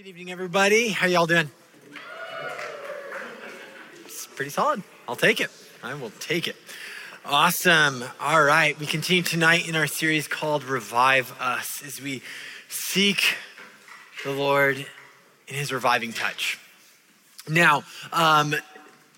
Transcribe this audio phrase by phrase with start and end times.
[0.00, 0.88] Good evening, everybody.
[0.88, 1.50] How y'all doing?
[4.06, 4.82] It's pretty solid.
[5.06, 5.50] I'll take it.
[5.82, 6.56] I will take it.
[7.26, 8.04] Awesome.
[8.18, 8.80] All right.
[8.80, 12.22] We continue tonight in our series called Revive Us as we
[12.70, 13.36] seek
[14.24, 14.86] the Lord
[15.48, 16.58] in his reviving touch.
[17.46, 18.54] Now, um,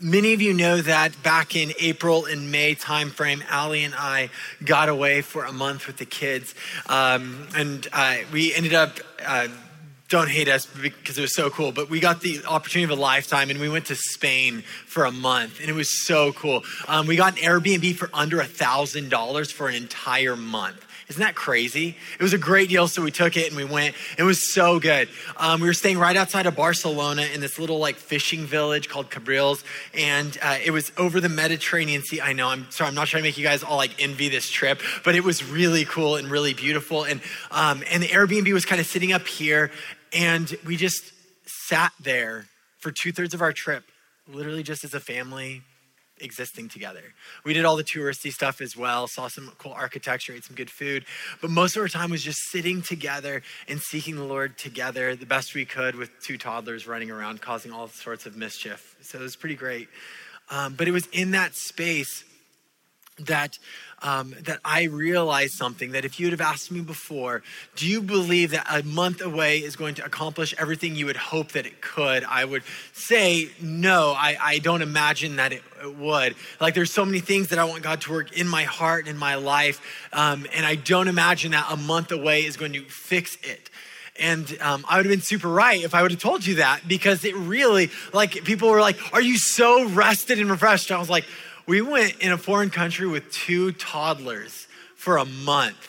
[0.01, 4.31] many of you know that back in April and May timeframe, Allie and I
[4.65, 6.57] got away for a month with the kids.
[6.89, 8.99] Um, and uh, we ended up.
[9.25, 9.47] Uh,
[10.13, 13.01] don't hate us because it was so cool, but we got the opportunity of a
[13.01, 16.63] lifetime and we went to Spain for a month and it was so cool.
[16.87, 20.87] Um, we got an Airbnb for under a thousand dollars for an entire month.
[21.09, 21.97] Isn't that crazy?
[22.19, 23.95] It was a great deal, so we took it and we went.
[24.17, 25.11] It was so good.
[25.37, 29.11] Um, we were staying right outside of Barcelona in this little like fishing village called
[29.11, 32.23] Cabrils, and uh, it was over the Mediterranean Sea.
[32.23, 32.49] I know.
[32.49, 32.89] I'm sorry.
[32.89, 35.45] I'm not trying to make you guys all like envy this trip, but it was
[35.45, 37.05] really cool and really beautiful.
[37.05, 39.71] And um, and the Airbnb was kind of sitting up here,
[40.13, 41.13] and we just
[41.47, 42.47] sat there
[42.79, 43.85] for two thirds of our trip,
[44.29, 45.63] literally just as a family,
[46.21, 47.03] existing together.
[47.45, 50.71] We did all the touristy stuff as well, saw some cool architecture, ate some good
[50.71, 51.05] food,
[51.41, 55.27] but most of our time was just sitting together and seeking the Lord together the
[55.27, 58.97] best we could with two toddlers running around causing all sorts of mischief.
[59.03, 59.89] So it was pretty great.
[60.51, 62.25] Um, but it was in that space
[63.19, 63.59] that
[64.03, 67.43] um, that I realized something that if you would have asked me before,
[67.77, 71.53] do you believe that a month away is going to accomplish everything you would hope
[71.53, 72.25] that it could?
[72.25, 74.13] I would say no.
[74.17, 76.35] I, I don't imagine that it, it would.
[76.61, 79.09] Like there's so many things that I want God to work in my heart and
[79.09, 79.81] in my life,
[80.13, 83.71] um, and I don't imagine that a month away is going to fix it.
[84.21, 86.87] And um, I would have been super right if I would have told you that
[86.87, 90.93] because it really, like, people were like, Are you so rested and refreshed?
[90.93, 91.25] I was like,
[91.67, 95.89] we went in a foreign country with two toddlers for a month.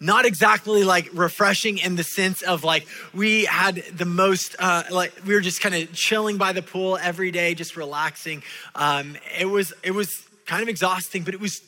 [0.00, 5.12] Not exactly like refreshing in the sense of like we had the most, uh, like
[5.26, 8.42] we were just kind of chilling by the pool every day, just relaxing.
[8.74, 11.62] Um, it was it was kind of exhausting, but it was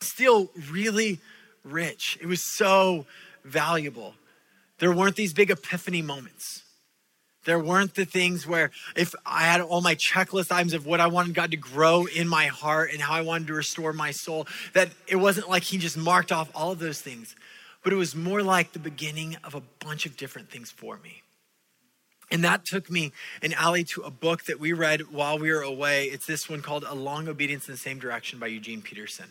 [0.00, 1.20] still really
[1.64, 2.18] rich.
[2.20, 3.06] It was so
[3.44, 4.14] valuable.
[4.78, 6.62] There weren't these big epiphany moments.
[7.50, 11.08] There weren't the things where if I had all my checklist items of what I
[11.08, 14.46] wanted God to grow in my heart and how I wanted to restore my soul,
[14.72, 17.34] that it wasn't like He just marked off all of those things,
[17.82, 21.22] but it was more like the beginning of a bunch of different things for me.
[22.30, 23.10] And that took me
[23.42, 26.04] and Allie to a book that we read while we were away.
[26.04, 29.26] It's this one called A Long Obedience in the Same Direction by Eugene Peterson.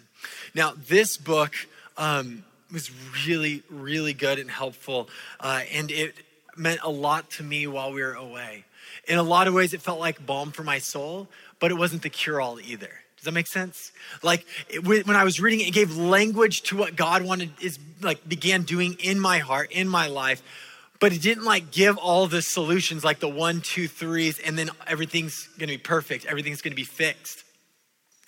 [0.54, 1.54] Now, this book
[1.96, 2.92] um, was
[3.26, 5.08] really, really good and helpful.
[5.40, 6.16] Uh, and it
[6.60, 8.66] meant a lot to me while we were away.
[9.08, 11.28] In a lot of ways, it felt like balm for my soul,
[11.60, 12.92] but it wasn't the cure all either.
[13.20, 13.92] Does that make sense?
[14.24, 17.78] Like it, when I was reading it, it gave language to what God wanted is
[18.02, 20.42] like began doing in my heart, in my life,
[21.02, 24.70] but it didn't like give all the solutions like the one, two, threes, and then
[24.88, 27.44] everything's gonna be perfect, everything's gonna be fixed.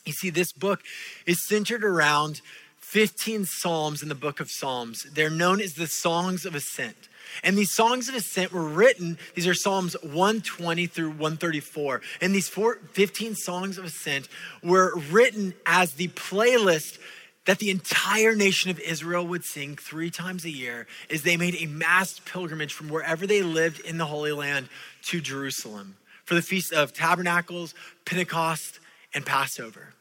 [0.06, 0.82] You see, this book
[1.26, 2.42] is centered around
[2.80, 5.08] 15 Psalms in the book of Psalms.
[5.14, 7.08] They're known as the Songs of Ascent.
[7.44, 12.02] And these songs of ascent were written, these are Psalms 120 through 134.
[12.22, 14.28] And these four, 15 songs of ascent
[14.64, 17.00] were written as the playlist
[17.46, 21.56] that the entire nation of Israel would sing three times a year as they made
[21.60, 24.70] a mass pilgrimage from wherever they lived in the Holy Land
[25.04, 27.74] to Jerusalem for the Feast of Tabernacles,
[28.06, 28.80] Pentecost,
[29.14, 29.94] and Passover.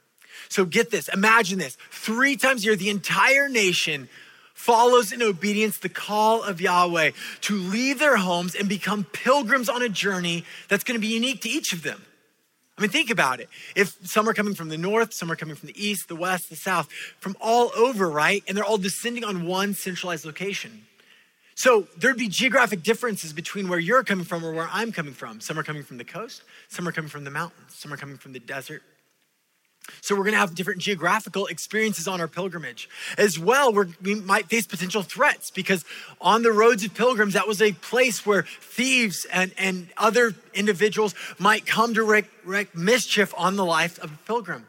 [0.48, 1.76] So get this, imagine this.
[1.90, 4.08] Three times a year, the entire nation
[4.60, 9.82] follows in obedience the call of Yahweh to leave their homes and become pilgrims on
[9.82, 12.02] a journey that's going to be unique to each of them.
[12.76, 13.48] I mean, think about it.
[13.74, 16.50] If some are coming from the north, some are coming from the east, the west,
[16.50, 16.90] the south,
[17.20, 18.44] from all over, right?
[18.46, 20.86] And they're all descending on one centralized location.
[21.54, 25.40] So there'd be geographic differences between where you're coming from or where I'm coming from.
[25.40, 28.18] Some are coming from the coast, some are coming from the mountains, some are coming
[28.18, 28.82] from the desert,
[30.00, 32.88] so we're going to have different geographical experiences on our pilgrimage.
[33.18, 35.84] As well, we might face potential threats because
[36.20, 41.14] on the roads of pilgrims, that was a place where thieves and, and other individuals
[41.38, 44.66] might come to wreak, wreak mischief on the life of a pilgrim.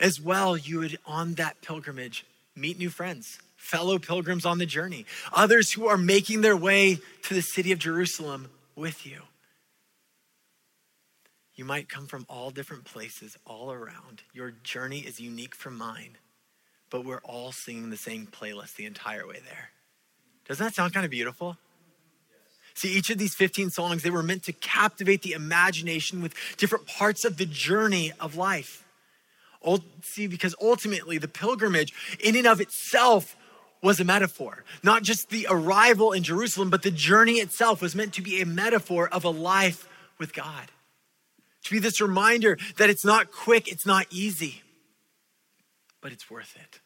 [0.00, 2.24] As well, you would on that pilgrimage
[2.56, 7.34] meet new friends, fellow pilgrims on the journey, others who are making their way to
[7.34, 9.22] the city of Jerusalem with you.
[11.56, 14.22] You might come from all different places all around.
[14.32, 16.18] Your journey is unique from mine,
[16.90, 19.70] but we're all singing the same playlist the entire way there.
[20.48, 21.56] Doesn't that sound kind of beautiful?
[22.74, 26.86] See, each of these 15 songs, they were meant to captivate the imagination with different
[26.86, 28.84] parts of the journey of life.
[30.02, 33.36] See, because ultimately the pilgrimage in and of itself
[33.80, 34.64] was a metaphor.
[34.82, 38.46] Not just the arrival in Jerusalem, but the journey itself was meant to be a
[38.46, 40.70] metaphor of a life with God.
[41.64, 44.62] To be this reminder that it's not quick, it's not easy,
[46.00, 46.80] but it's worth it.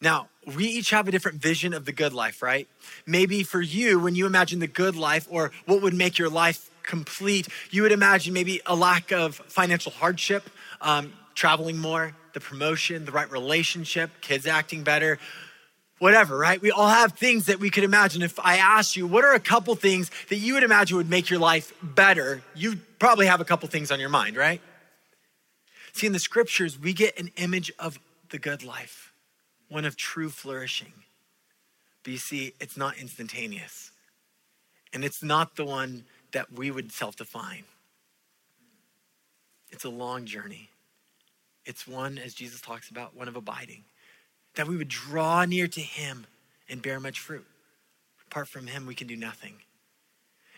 [0.00, 2.68] Now, we each have a different vision of the good life, right?
[3.06, 6.70] Maybe for you, when you imagine the good life or what would make your life
[6.82, 10.48] complete, you would imagine maybe a lack of financial hardship,
[10.82, 15.18] um, traveling more, the promotion, the right relationship, kids acting better,
[15.98, 16.60] whatever, right?
[16.60, 18.22] We all have things that we could imagine.
[18.22, 21.30] If I asked you, what are a couple things that you would imagine would make
[21.30, 22.42] your life better?
[22.54, 24.60] You probably have a couple things on your mind, right?
[25.92, 27.98] See, in the scriptures, we get an image of
[28.30, 29.12] the good life,
[29.68, 30.92] one of true flourishing.
[32.02, 33.90] But you see, it's not instantaneous.
[34.92, 37.64] And it's not the one that we would self define.
[39.70, 40.70] It's a long journey.
[41.64, 43.84] It's one, as Jesus talks about, one of abiding
[44.56, 46.26] that we would draw near to him
[46.68, 47.46] and bear much fruit.
[48.30, 49.54] Apart from him, we can do nothing.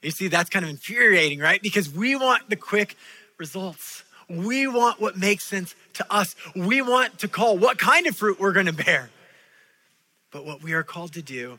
[0.02, 1.60] You see, that's kind of infuriating, right?
[1.60, 2.96] Because we want the quick
[3.36, 4.04] results.
[4.28, 6.34] We want what makes sense to us.
[6.54, 9.10] We want to call what kind of fruit we're going to bear.
[10.30, 11.58] But what we are called to do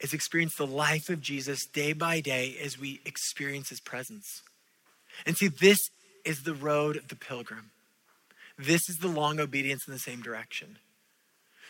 [0.00, 4.42] is experience the life of Jesus day by day as we experience his presence.
[5.24, 5.90] And see, this
[6.24, 7.70] is the road of the pilgrim.
[8.58, 10.78] This is the long obedience in the same direction.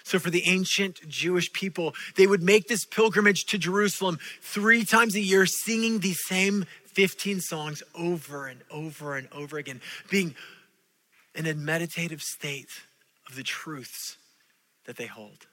[0.07, 5.17] So, for the ancient Jewish people, they would make this pilgrimage to Jerusalem three times
[5.17, 10.37] a year, singing these same 15 songs over and over and over again, being
[11.35, 12.71] in a meditative state
[13.29, 14.17] of the truths
[14.85, 15.49] that they hold.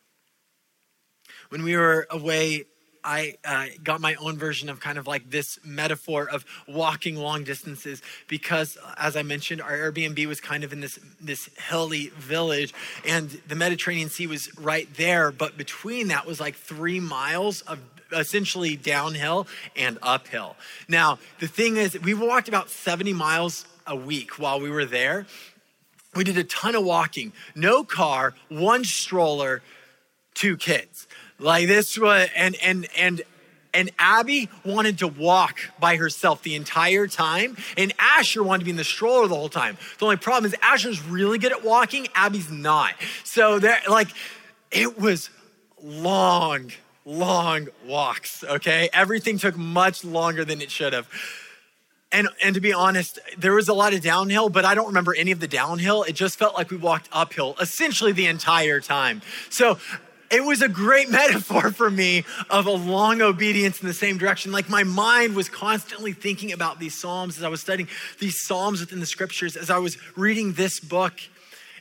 [1.50, 2.66] When we were away
[3.04, 7.44] I uh, got my own version of kind of like this metaphor of walking long
[7.44, 12.74] distances because, as I mentioned, our Airbnb was kind of in this this hilly village,
[13.06, 15.32] and the Mediterranean Sea was right there.
[15.32, 17.80] But between that was like three miles of
[18.12, 20.56] essentially downhill and uphill.
[20.88, 25.26] Now, the thing is, we walked about 70 miles a week while we were there.
[26.16, 29.64] We did a ton of walking, no car, one stroller,
[30.34, 31.08] two kids.
[31.40, 33.22] Like this was, and, and, and,
[33.74, 38.72] and Abby wanted to walk by herself the entire time, and Asher wanted to be
[38.72, 39.78] in the stroller the whole time.
[39.98, 42.94] The only problem is Asher's really good at walking, Abby's not.
[43.24, 44.10] So there, like,
[44.72, 45.30] it was
[45.82, 46.72] long,
[47.04, 48.90] long walks, okay?
[48.94, 51.08] Everything took much longer than it should have.
[52.12, 55.16] And, and to be honest, there was a lot of downhill, but I don't remember
[55.16, 56.04] any of the downhill.
[56.04, 59.24] It just felt like we walked uphill essentially the entire time.
[59.50, 59.80] So
[60.34, 64.52] it was a great metaphor for me of a long obedience in the same direction.
[64.52, 67.88] Like my mind was constantly thinking about these Psalms as I was studying
[68.20, 71.14] these Psalms within the scriptures, as I was reading this book.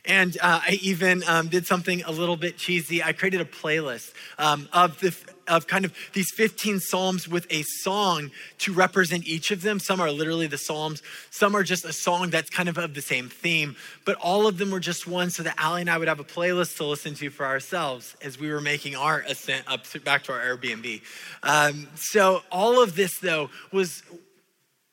[0.05, 3.01] And uh, I even um, did something a little bit cheesy.
[3.01, 5.15] I created a playlist um, of the
[5.47, 9.79] of kind of these 15 Psalms with a song to represent each of them.
[9.79, 13.01] Some are literally the Psalms, some are just a song that's kind of of the
[13.01, 13.75] same theme,
[14.05, 16.23] but all of them were just one so that Allie and I would have a
[16.23, 20.23] playlist to listen to for ourselves as we were making our ascent up to, back
[20.23, 21.01] to our Airbnb.
[21.43, 24.03] Um, so all of this, though, was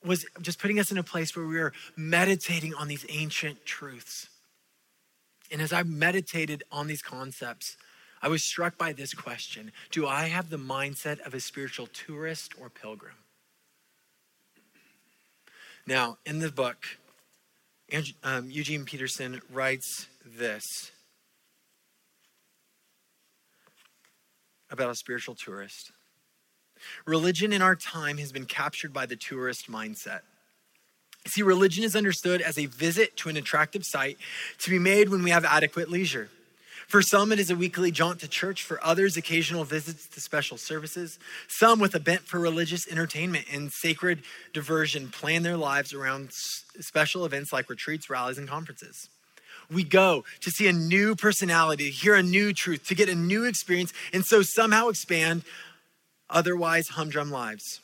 [0.04, 4.28] was just putting us in a place where we were meditating on these ancient truths.
[5.50, 7.76] And as I meditated on these concepts,
[8.22, 12.52] I was struck by this question Do I have the mindset of a spiritual tourist
[12.60, 13.14] or pilgrim?
[15.86, 16.84] Now, in the book,
[18.22, 20.92] um, Eugene Peterson writes this
[24.70, 25.90] about a spiritual tourist.
[27.04, 30.20] Religion in our time has been captured by the tourist mindset.
[31.26, 34.16] See, religion is understood as a visit to an attractive site
[34.58, 36.30] to be made when we have adequate leisure.
[36.90, 38.64] For some, it is a weekly jaunt to church.
[38.64, 41.20] For others, occasional visits to special services.
[41.46, 47.24] Some, with a bent for religious entertainment and sacred diversion, plan their lives around special
[47.24, 49.08] events like retreats, rallies, and conferences.
[49.70, 53.14] We go to see a new personality, to hear a new truth, to get a
[53.14, 55.44] new experience, and so somehow expand
[56.28, 57.78] otherwise humdrum lives.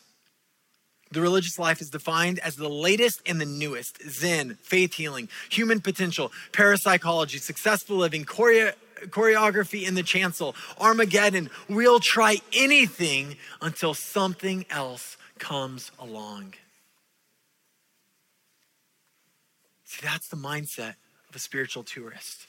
[1.12, 5.80] The religious life is defined as the latest and the newest Zen, faith healing, human
[5.80, 8.74] potential, parapsychology, successful living, choreo-
[9.06, 11.50] choreography in the chancel, Armageddon.
[11.68, 16.54] We'll try anything until something else comes along.
[19.84, 20.94] See, that's the mindset
[21.28, 22.46] of a spiritual tourist.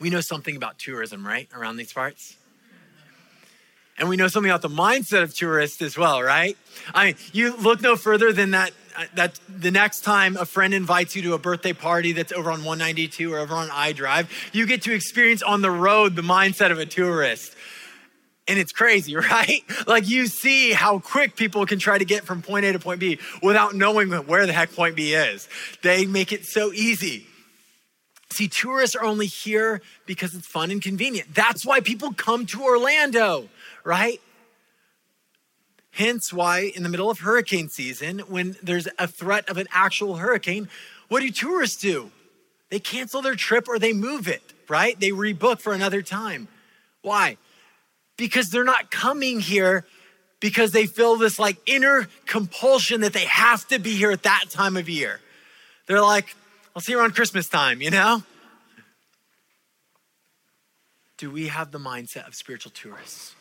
[0.00, 2.36] We know something about tourism, right, around these parts?
[3.98, 6.56] And we know something about the mindset of tourists as well, right?
[6.94, 10.72] I mean, you look no further than that uh, that the next time a friend
[10.72, 14.30] invites you to a birthday party that's over on 192 or over on I Drive,
[14.52, 17.56] you get to experience on the road the mindset of a tourist.
[18.46, 19.62] And it's crazy, right?
[19.86, 23.00] Like you see how quick people can try to get from point A to point
[23.00, 25.48] B without knowing where the heck point B is.
[25.82, 27.26] They make it so easy.
[28.30, 31.34] See, tourists are only here because it's fun and convenient.
[31.34, 33.48] That's why people come to Orlando,
[33.84, 34.20] right?
[35.92, 40.16] Hence why, in the middle of hurricane season, when there's a threat of an actual
[40.16, 40.68] hurricane,
[41.08, 42.10] what do tourists do?
[42.70, 44.98] They cancel their trip or they move it, right?
[44.98, 46.48] They rebook for another time.
[47.02, 47.36] Why?
[48.16, 49.84] Because they're not coming here
[50.40, 54.46] because they feel this like inner compulsion that they have to be here at that
[54.50, 55.20] time of year.
[55.86, 56.34] They're like,
[56.74, 58.22] I'll see you around Christmas time, you know?
[61.18, 63.36] Do we have the mindset of spiritual tourists?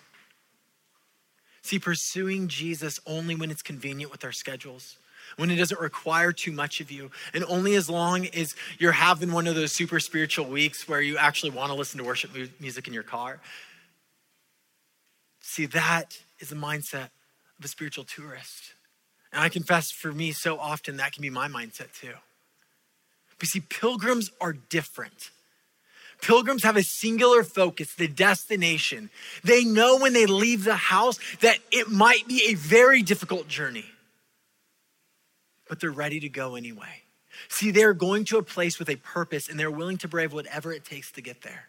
[1.64, 4.98] See, pursuing Jesus only when it's convenient with our schedules,
[5.38, 9.32] when it doesn't require too much of you, and only as long as you're having
[9.32, 12.88] one of those super spiritual weeks where you actually want to listen to worship music
[12.88, 13.40] in your car.
[15.40, 17.10] See, that is the mindset
[17.58, 18.74] of a spiritual tourist.
[19.32, 22.14] And I confess for me, so often that can be my mindset too.
[23.40, 25.32] But see, pilgrims are different.
[26.24, 29.10] Pilgrims have a singular focus, the destination.
[29.44, 33.86] They know when they leave the house that it might be a very difficult journey,
[35.68, 37.02] but they're ready to go anyway.
[37.50, 40.72] See, they're going to a place with a purpose and they're willing to brave whatever
[40.72, 41.68] it takes to get there.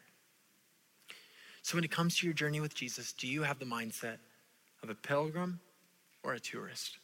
[1.62, 4.18] So, when it comes to your journey with Jesus, do you have the mindset
[4.84, 5.58] of a pilgrim
[6.22, 6.98] or a tourist?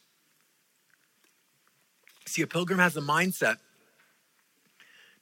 [2.27, 3.57] See, a pilgrim has the mindset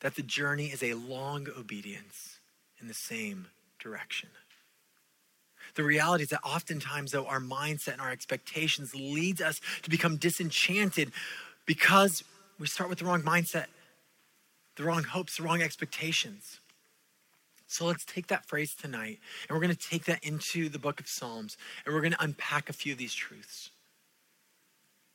[0.01, 2.39] that the journey is a long obedience
[2.79, 3.47] in the same
[3.79, 4.29] direction.
[5.75, 10.17] The reality is that oftentimes, though, our mindset and our expectations leads us to become
[10.17, 11.11] disenchanted
[11.65, 12.23] because
[12.59, 13.65] we start with the wrong mindset,
[14.75, 16.59] the wrong hopes, the wrong expectations.
[17.67, 20.99] So let's take that phrase tonight and we're going to take that into the book
[20.99, 23.69] of Psalms and we're going to unpack a few of these truths.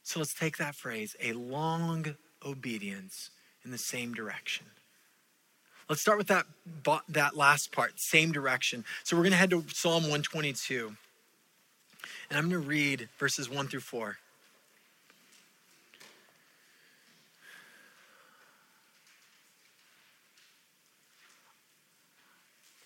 [0.05, 2.15] So let's take that phrase, a long
[2.47, 3.31] obedience
[3.65, 4.67] in the same direction.
[5.89, 6.47] Let's start with that,
[7.09, 8.85] that last part, same direction.
[9.03, 10.97] So we're going to head to Psalm 122.
[12.31, 14.17] And I'm going to read verses 1 through 4.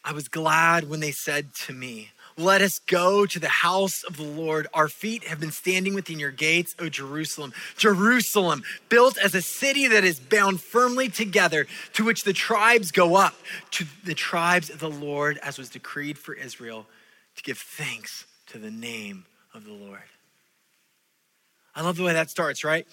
[0.05, 4.17] I was glad when they said to me, let us go to the house of
[4.17, 4.69] the Lord.
[4.73, 7.53] Our feet have been standing within your gates, O Jerusalem.
[7.77, 13.17] Jerusalem, built as a city that is bound firmly together, to which the tribes go
[13.17, 13.35] up,
[13.73, 16.87] to the tribes of the Lord, as was decreed for Israel,
[17.37, 20.01] to give thanks to the name of the Lord.
[21.75, 22.87] I love the way that starts, right?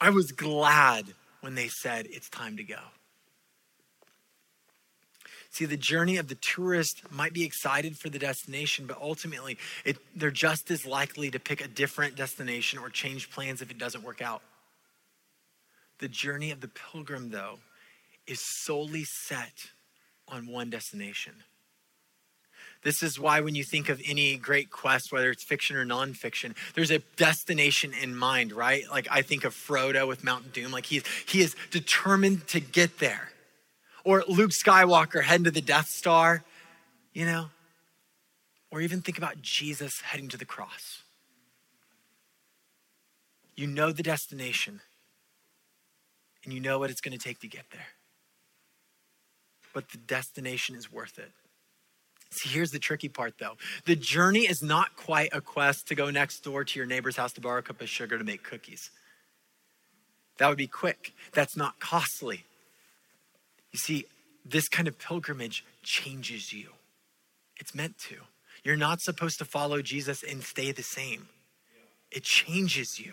[0.00, 1.06] I was glad
[1.40, 2.78] when they said, It's time to go.
[5.58, 9.96] See, the journey of the tourist might be excited for the destination, but ultimately it,
[10.14, 14.04] they're just as likely to pick a different destination or change plans if it doesn't
[14.04, 14.40] work out.
[15.98, 17.58] The journey of the pilgrim, though,
[18.28, 19.70] is solely set
[20.28, 21.32] on one destination.
[22.84, 26.54] This is why, when you think of any great quest, whether it's fiction or nonfiction,
[26.76, 28.84] there's a destination in mind, right?
[28.88, 30.70] Like I think of Frodo with Mount Doom.
[30.70, 33.32] Like he's, he is determined to get there
[34.04, 36.44] or Luke Skywalker heading to the Death Star,
[37.12, 37.46] you know?
[38.70, 41.02] Or even think about Jesus heading to the cross.
[43.54, 44.80] You know the destination,
[46.44, 47.88] and you know what it's going to take to get there.
[49.74, 51.32] But the destination is worth it.
[52.30, 53.56] See, here's the tricky part though.
[53.86, 57.32] The journey is not quite a quest to go next door to your neighbor's house
[57.32, 58.90] to borrow a cup of sugar to make cookies.
[60.38, 61.12] That would be quick.
[61.32, 62.44] That's not costly.
[63.72, 64.06] You see,
[64.44, 66.70] this kind of pilgrimage changes you.
[67.58, 68.16] It's meant to.
[68.64, 71.28] You're not supposed to follow Jesus and stay the same.
[72.10, 73.12] It changes you.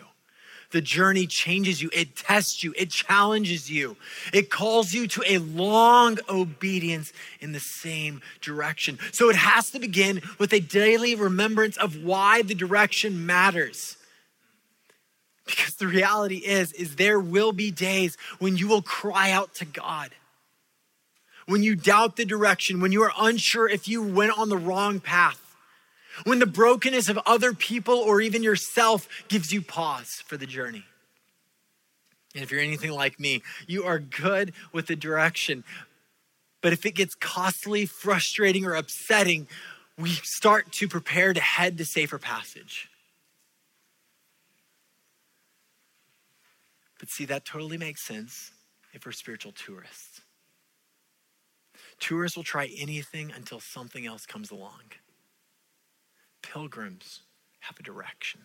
[0.72, 1.90] The journey changes you.
[1.92, 2.74] It tests you.
[2.76, 3.96] It challenges you.
[4.32, 8.98] It calls you to a long obedience in the same direction.
[9.12, 13.96] So it has to begin with a daily remembrance of why the direction matters.
[15.46, 19.64] Because the reality is is there will be days when you will cry out to
[19.64, 20.10] God
[21.46, 25.00] when you doubt the direction, when you are unsure if you went on the wrong
[25.00, 25.40] path,
[26.24, 30.84] when the brokenness of other people or even yourself gives you pause for the journey.
[32.34, 35.64] And if you're anything like me, you are good with the direction.
[36.60, 39.46] But if it gets costly, frustrating, or upsetting,
[39.98, 42.88] we start to prepare to head to safer passage.
[46.98, 48.52] But see, that totally makes sense
[48.92, 50.15] if we're spiritual tourists.
[51.98, 54.92] Tourists will try anything until something else comes along.
[56.42, 57.22] Pilgrims
[57.60, 58.42] have a direction,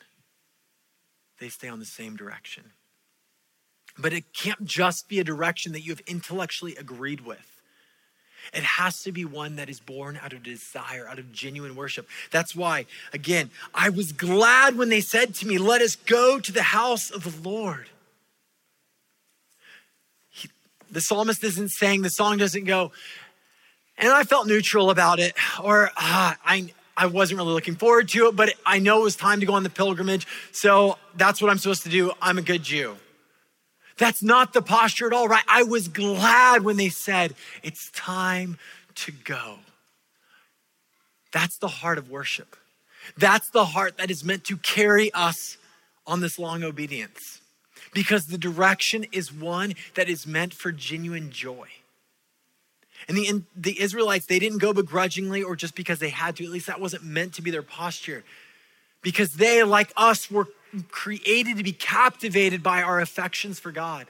[1.39, 2.71] they stay on the same direction.
[3.97, 7.61] But it can't just be a direction that you have intellectually agreed with.
[8.53, 12.07] It has to be one that is born out of desire, out of genuine worship.
[12.31, 16.51] That's why, again, I was glad when they said to me, Let us go to
[16.51, 17.89] the house of the Lord.
[20.29, 20.49] He,
[20.89, 22.91] the psalmist isn't saying, the song doesn't go,
[23.97, 25.33] and I felt neutral about it,
[25.63, 29.15] or ah, I, I wasn't really looking forward to it, but I know it was
[29.15, 32.11] time to go on the pilgrimage, so that's what I'm supposed to do.
[32.21, 32.95] I'm a good Jew.
[33.97, 35.43] That's not the posture at all, right?
[35.47, 38.57] I was glad when they said, It's time
[38.95, 39.59] to go.
[41.31, 42.55] That's the heart of worship.
[43.17, 45.57] That's the heart that is meant to carry us
[46.07, 47.41] on this long obedience
[47.93, 51.67] because the direction is one that is meant for genuine joy.
[53.07, 56.43] And the, the Israelites, they didn't go begrudgingly or just because they had to.
[56.43, 58.23] At least that wasn't meant to be their posture.
[59.01, 60.47] Because they, like us, were
[60.89, 64.07] created to be captivated by our affections for God,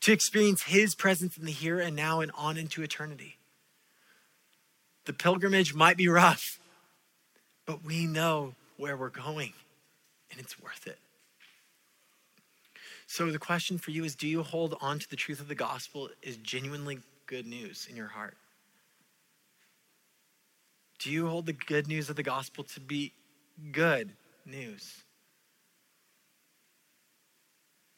[0.00, 3.36] to experience His presence in the here and now and on into eternity.
[5.06, 6.60] The pilgrimage might be rough,
[7.66, 9.52] but we know where we're going,
[10.30, 10.98] and it's worth it.
[13.06, 15.54] So, the question for you is do you hold on to the truth of the
[15.54, 17.00] gospel as genuinely
[17.32, 18.36] good news in your heart?
[20.98, 23.14] Do you hold the good news of the gospel to be
[23.72, 24.12] good
[24.44, 25.02] news?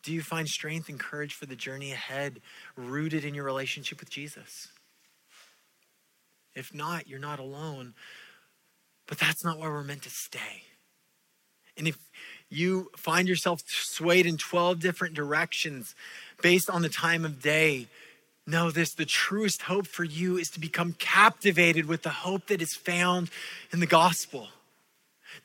[0.05, 2.43] Do you find strength and courage for the journey ahead
[2.77, 4.69] rooted in your relationship with Jesus?
[6.55, 7.95] If not, you're not alone.
[9.09, 10.63] But that's not where we're meant to stay.
[11.77, 11.99] And if
[12.49, 15.97] you find yourself swayed in 12 different directions
[16.41, 17.89] based on the time of day,
[18.47, 22.61] know this the truest hope for you is to become captivated with the hope that
[22.61, 23.31] is found
[23.73, 24.49] in the gospel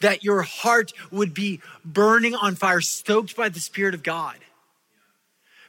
[0.02, 4.36] that your heart would be burning on fire, stoked by the Spirit of God.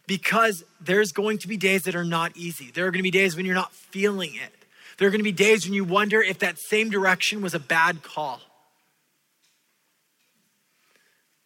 [0.07, 2.71] Because there's going to be days that are not easy.
[2.71, 4.53] There are going to be days when you're not feeling it.
[4.99, 7.61] There are going to be days when you wonder if that same direction was a
[7.61, 8.41] bad call.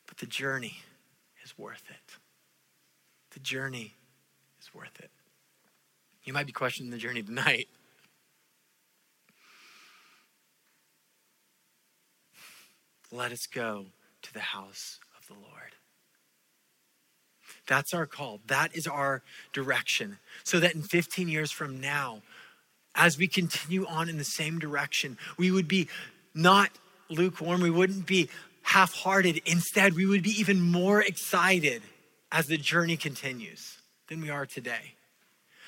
[0.07, 0.79] But the journey
[1.45, 2.17] is worth it.
[3.33, 3.95] The journey
[4.61, 5.11] is worth it.
[6.25, 7.69] You might be questioning the journey tonight.
[13.13, 13.87] let us go
[14.23, 15.75] to the house of the Lord.
[17.67, 18.41] That's our call.
[18.47, 20.19] That is our direction.
[20.43, 22.23] So that in 15 years from now,
[22.95, 25.89] as we continue on in the same direction, we would be
[26.35, 26.71] not
[27.09, 28.29] lukewarm, we wouldn't be
[28.63, 29.41] half hearted.
[29.47, 31.83] Instead, we would be even more excited
[32.33, 34.94] as the journey continues than we are today.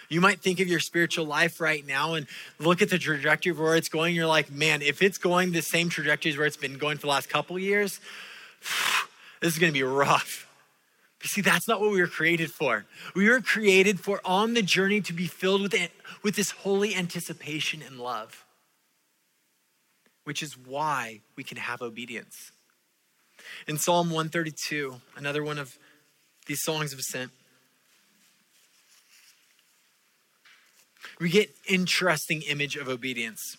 [0.08, 2.26] You might think of your spiritual life right now and
[2.58, 4.14] look at the trajectory of where it's going.
[4.14, 7.02] You're like, man, if it's going the same trajectory as where it's been going for
[7.02, 8.00] the last couple years,
[9.40, 10.46] this is going to be rough.
[11.18, 12.84] But see, that's not what we were created for.
[13.14, 15.74] We were created for on the journey to be filled with,
[16.22, 18.44] with this holy anticipation and love,
[20.24, 22.52] which is why we can have obedience.
[23.66, 25.78] In Psalm 132, another one of
[26.46, 27.32] these songs of ascent,
[31.18, 33.56] we get interesting image of obedience.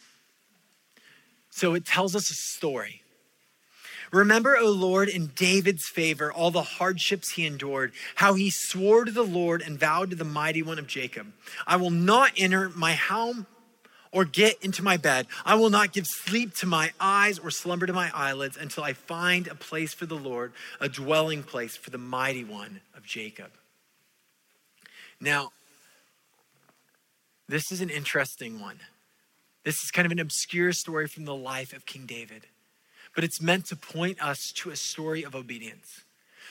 [1.49, 3.01] So it tells us a story.
[4.11, 9.11] Remember, O Lord, in David's favor, all the hardships he endured, how he swore to
[9.11, 11.33] the Lord and vowed to the mighty one of Jacob
[11.65, 13.47] I will not enter my home
[14.11, 15.27] or get into my bed.
[15.45, 18.93] I will not give sleep to my eyes or slumber to my eyelids until I
[18.93, 23.51] find a place for the Lord, a dwelling place for the mighty one of Jacob.
[25.19, 25.51] Now,
[27.47, 28.79] this is an interesting one.
[29.63, 32.47] This is kind of an obscure story from the life of King David,
[33.15, 36.03] but it's meant to point us to a story of obedience.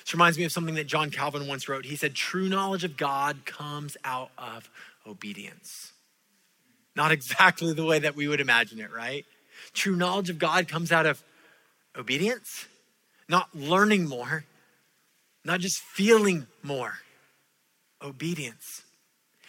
[0.05, 1.85] This reminds me of something that John Calvin once wrote.
[1.85, 4.71] He said, True knowledge of God comes out of
[5.07, 5.93] obedience.
[6.95, 9.25] Not exactly the way that we would imagine it, right?
[9.73, 11.23] True knowledge of God comes out of
[11.97, 12.67] obedience,
[13.29, 14.45] not learning more,
[15.45, 16.99] not just feeling more.
[18.03, 18.83] Obedience.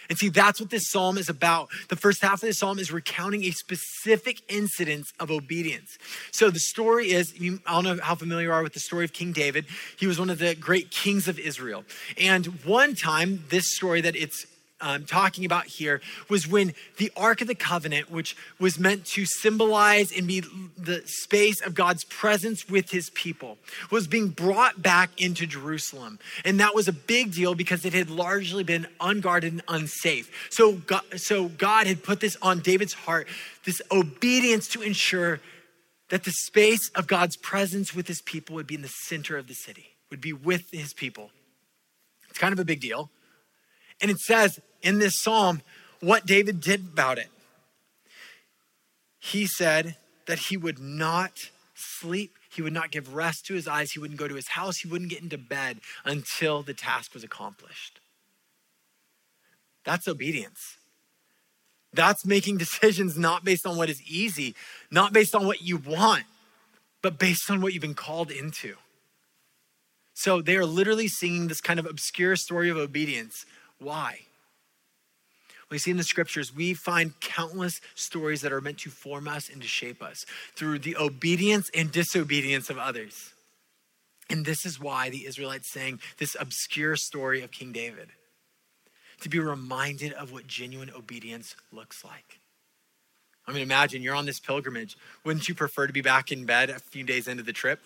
[0.09, 1.69] And see, that's what this psalm is about.
[1.89, 5.97] The first half of this psalm is recounting a specific incidence of obedience.
[6.31, 9.05] So the story is, you, I don't know how familiar you are with the story
[9.05, 9.65] of King David.
[9.97, 11.83] He was one of the great kings of Israel.
[12.17, 14.45] And one time, this story that it's
[14.79, 19.25] um, talking about here was when the Ark of the Covenant, which was meant to
[19.25, 20.43] symbolize and be
[20.77, 23.57] the space of God's presence with his people,
[23.91, 26.19] was being brought back into Jerusalem.
[26.45, 30.31] And that was a big deal because it had largely been unguarded and unsafe.
[30.51, 33.27] So God, so God had put this on David's heart,
[33.65, 35.39] this obedience to ensure
[36.09, 39.47] that the space of God's presence with his people would be in the center of
[39.47, 41.31] the city, would be with his people.
[42.29, 43.09] It's kind of a big deal.
[44.01, 45.61] And it says in this psalm
[45.99, 47.29] what David did about it.
[49.19, 53.91] He said that he would not sleep, he would not give rest to his eyes,
[53.91, 57.23] he wouldn't go to his house, he wouldn't get into bed until the task was
[57.23, 57.99] accomplished.
[59.83, 60.77] That's obedience.
[61.93, 64.55] That's making decisions not based on what is easy,
[64.91, 66.23] not based on what you want,
[67.01, 68.75] but based on what you've been called into.
[70.13, 73.45] So they are literally singing this kind of obscure story of obedience.
[73.79, 74.21] Why?
[75.69, 79.49] We see in the scriptures, we find countless stories that are meant to form us
[79.49, 83.33] and to shape us through the obedience and disobedience of others.
[84.29, 88.09] And this is why the Israelites sang this obscure story of King David
[89.21, 92.39] to be reminded of what genuine obedience looks like.
[93.45, 94.97] I mean, imagine you're on this pilgrimage.
[95.23, 97.79] Wouldn't you prefer to be back in bed a few days into the trip?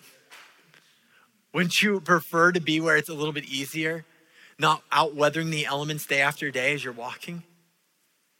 [1.54, 4.04] Wouldn't you prefer to be where it's a little bit easier,
[4.62, 7.42] not out weathering the elements day after day as you're walking?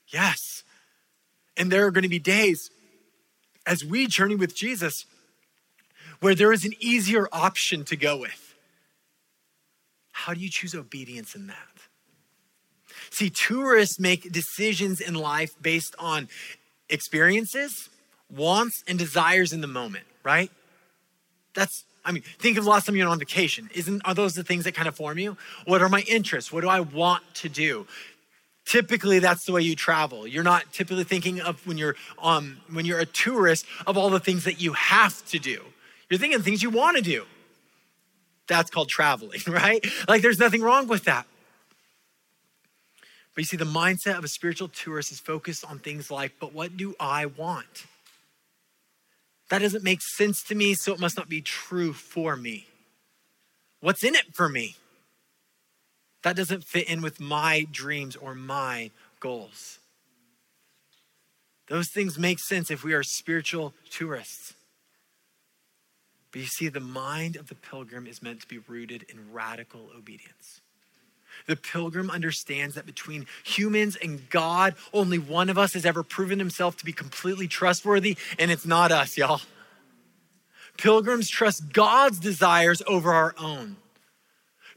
[0.09, 0.63] Yes.
[1.57, 2.71] And there are going to be days
[3.67, 5.05] as we journey with Jesus
[6.21, 8.55] where there is an easier option to go with.
[10.13, 11.57] How do you choose obedience in that?
[13.11, 16.29] See, tourists make decisions in life based on
[16.89, 17.91] experiences,
[18.31, 20.51] wants, and desires in the moment, right?
[21.55, 23.71] That's, I mean, think of the last time you're on vacation.
[23.75, 25.37] Isn't, are those the things that kind of form you?
[25.67, 26.53] What are my interests?
[26.53, 27.87] What do I want to do?
[28.65, 30.27] Typically, that's the way you travel.
[30.27, 34.21] You're not typically thinking of when you're um, when you're a tourist of all the
[34.21, 35.62] things that you have to do.
[36.09, 37.25] You're thinking of things you want to do.
[38.47, 39.85] That's called traveling, right?
[40.09, 41.27] Like there's nothing wrong with that.
[43.35, 46.53] But you see, the mindset of a spiritual tourist is focused on things like, but
[46.53, 47.87] what do I want?
[49.53, 52.69] That doesn't make sense to me, so it must not be true for me.
[53.81, 54.77] What's in it for me?
[56.23, 59.79] That doesn't fit in with my dreams or my goals.
[61.69, 64.55] Those things make sense if we are spiritual tourists.
[66.31, 69.91] But you see, the mind of the pilgrim is meant to be rooted in radical
[69.95, 70.62] obedience.
[71.47, 76.38] The pilgrim understands that between humans and God, only one of us has ever proven
[76.38, 79.40] himself to be completely trustworthy, and it's not us, y'all.
[80.79, 83.77] Pilgrims trust God's desires over our own.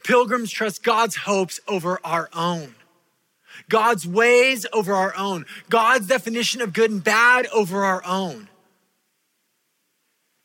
[0.04, 2.76] Pilgrims trust God's hopes over our own.
[3.70, 5.46] God's ways over our own.
[5.70, 8.50] God's definition of good and bad over our own.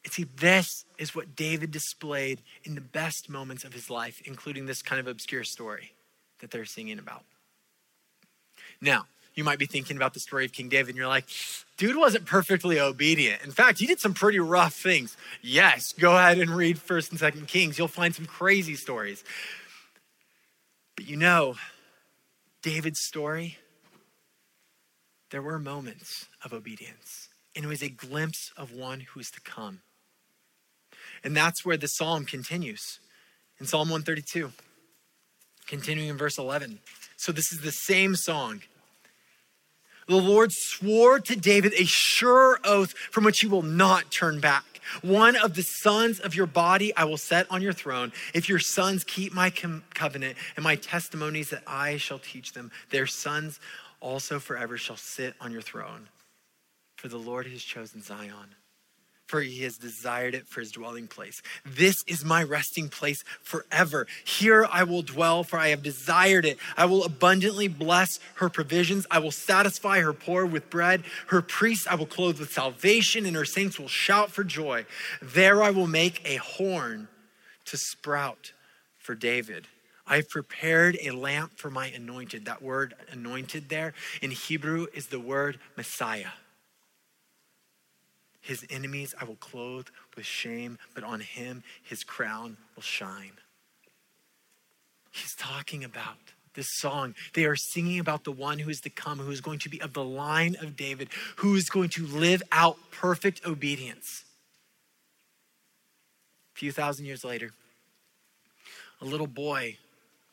[0.05, 4.67] And see, this is what David displayed in the best moments of his life, including
[4.67, 5.93] this kind of obscure story
[6.41, 7.23] that they're singing about.
[8.81, 11.27] Now, you might be thinking about the story of King David and you're like,
[11.77, 13.43] dude wasn't perfectly obedient.
[13.43, 15.17] In fact, he did some pretty rough things.
[15.43, 17.79] Yes, go ahead and read 1st and 2nd Kings.
[17.79, 19.25] You'll find some crazy stories.
[20.97, 21.55] But you know,
[22.63, 23.57] David's story,
[25.31, 29.41] there were moments of obedience, and it was a glimpse of one who is to
[29.41, 29.81] come.
[31.25, 32.99] And that's where the psalm continues
[33.59, 34.53] in Psalm 132,
[35.71, 36.81] continuing in verse 11.
[37.17, 38.63] So, this is the same song.
[40.09, 44.65] The Lord swore to David a sure oath from which he will not turn back.
[45.03, 48.13] One of the sons of your body I will set on your throne.
[48.35, 52.73] If your sons keep my com- covenant and my testimonies that I shall teach them,
[52.91, 53.61] their sons
[54.01, 56.09] also forever shall sit on your throne.
[56.97, 58.57] For the Lord has chosen Zion
[59.31, 61.41] for he has desired it for his dwelling place.
[61.65, 64.09] This is my resting place forever.
[64.25, 66.59] Here I will dwell, for I have desired it.
[66.77, 69.07] I will abundantly bless her provisions.
[69.09, 71.05] I will satisfy her poor with bread.
[71.29, 74.85] Her priests I will clothe with salvation, and her saints will shout for joy.
[75.23, 77.07] There I will make a horn
[77.67, 78.53] to sprout
[78.99, 79.69] for David.
[80.09, 82.47] I've prepared a lamp for my anointed.
[82.47, 86.33] That word anointed there in Hebrew is the word Messiah.
[88.41, 93.33] His enemies I will clothe with shame, but on him his crown will shine.
[95.11, 96.17] He's talking about
[96.55, 97.15] this song.
[97.35, 99.81] They are singing about the one who is to come, who is going to be
[99.81, 104.25] of the line of David, who is going to live out perfect obedience.
[106.55, 107.51] A few thousand years later,
[109.01, 109.79] a little boy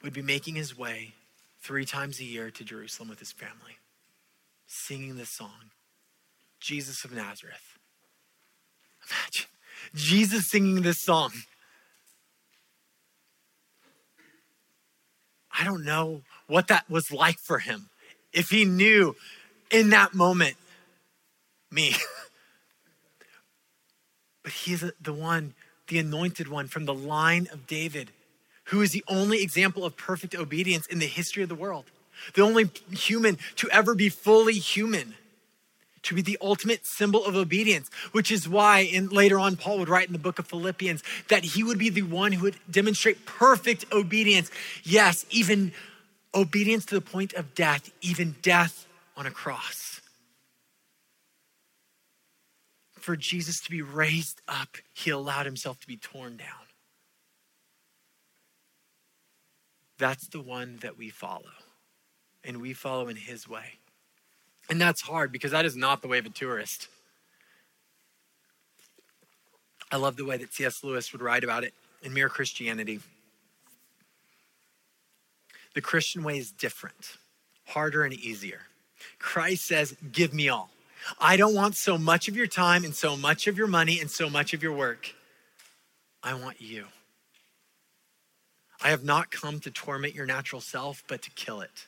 [0.02, 1.14] would be making his way
[1.62, 3.78] three times a year to Jerusalem with his family,
[4.68, 5.72] singing this song
[6.60, 7.77] Jesus of Nazareth.
[9.10, 9.48] Imagine
[9.96, 11.32] Jesus singing this song.
[15.60, 17.90] I don't know what that was like for him.
[18.32, 19.16] If he knew
[19.72, 20.56] in that moment,
[21.72, 21.96] me.
[24.44, 25.56] but he's the one,
[25.88, 28.12] the anointed one from the line of David,
[28.66, 31.86] who is the only example of perfect obedience in the history of the world,
[32.36, 35.16] the only human to ever be fully human
[36.08, 39.90] to be the ultimate symbol of obedience, which is why in later on Paul would
[39.90, 43.26] write in the book of Philippians that he would be the one who would demonstrate
[43.26, 44.50] perfect obedience.
[44.84, 45.74] Yes, even
[46.34, 50.02] obedience to the point of death, even death on a cross.
[52.94, 56.68] For Jesus to be raised up, he allowed himself to be torn down.
[59.98, 61.52] That's the one that we follow,
[62.44, 63.80] and we follow in his way.
[64.70, 66.88] And that's hard because that is not the way of a tourist.
[69.92, 70.84] I love the way that C.S.
[70.84, 73.00] Lewis would write about it in Mere Christianity.
[75.74, 77.18] The Christian way is different,
[77.68, 78.62] harder and easier.
[79.20, 80.70] Christ says, Give me all.
[81.20, 84.10] I don't want so much of your time and so much of your money and
[84.10, 85.14] so much of your work.
[86.24, 86.86] I want you.
[88.82, 91.86] I have not come to torment your natural self, but to kill it.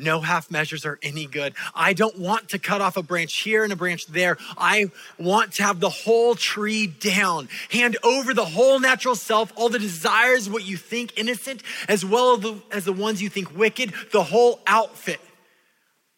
[0.00, 1.54] No half measures are any good.
[1.74, 4.38] I don't want to cut off a branch here and a branch there.
[4.56, 7.48] I want to have the whole tree down.
[7.70, 12.62] Hand over the whole natural self, all the desires, what you think innocent, as well
[12.72, 15.20] as the ones you think wicked, the whole outfit.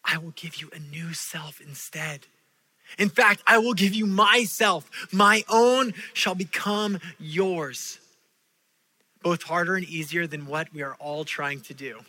[0.05, 2.27] I will give you a new self instead.
[2.99, 4.91] In fact, I will give you myself.
[5.13, 7.99] My own shall become yours.
[9.23, 12.01] Both harder and easier than what we are all trying to do.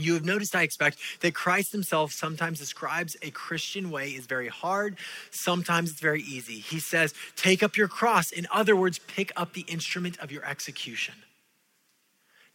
[0.00, 4.48] You have noticed, I expect, that Christ himself sometimes describes a Christian way is very
[4.48, 4.96] hard,
[5.30, 6.60] sometimes it's very easy.
[6.60, 8.30] He says, Take up your cross.
[8.30, 11.14] In other words, pick up the instrument of your execution.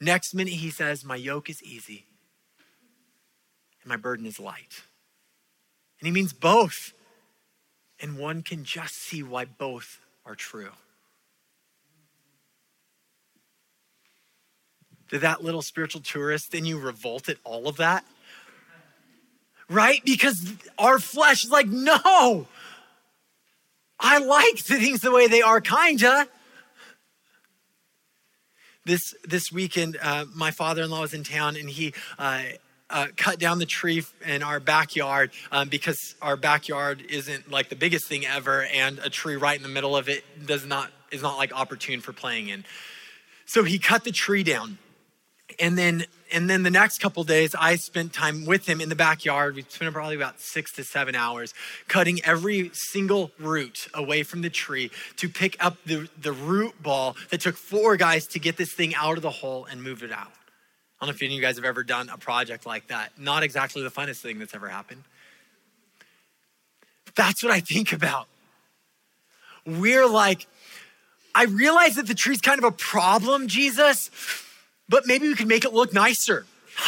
[0.01, 2.05] Next minute, he says, My yoke is easy
[3.81, 4.83] and my burden is light.
[5.99, 6.93] And he means both.
[8.01, 10.71] And one can just see why both are true.
[15.11, 18.05] That little spiritual tourist in you revolt at all of that?
[19.69, 20.03] Right?
[20.05, 22.47] Because our flesh is like, no,
[23.99, 26.27] I like things the way they are, kinda.
[28.85, 32.43] This this weekend, uh, my father-in-law was in town, and he uh,
[32.89, 37.75] uh, cut down the tree in our backyard um, because our backyard isn't like the
[37.75, 41.23] biggest thing ever, and a tree right in the middle of it does not is
[41.23, 42.63] not like opportune for playing in.
[43.47, 44.77] So he cut the tree down
[45.59, 48.95] and then and then the next couple days i spent time with him in the
[48.95, 49.55] backyard.
[49.55, 51.53] We spent probably about six to seven hours
[51.87, 57.15] cutting every single root away from the tree to pick up the, the root ball
[57.29, 60.11] that took four guys to get this thing out of the hole and move it
[60.11, 60.31] out.
[60.99, 63.11] I don't know if any of you guys have ever done a project like that.
[63.19, 65.03] Not exactly the funnest thing that's ever happened.
[67.15, 68.27] That's what i think about.
[69.65, 70.47] We're like
[71.33, 74.09] i realize that the tree's kind of a problem jesus
[74.87, 76.45] but maybe we could make it look nicer.